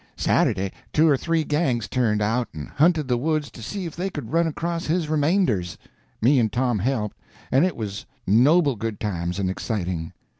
[0.17, 4.09] Saturday two or three gangs turned out and hunted the woods to see if they
[4.09, 5.77] could run across his remainders.
[6.23, 7.17] Me and Tom helped,
[7.51, 10.11] and it was noble good times and exciting.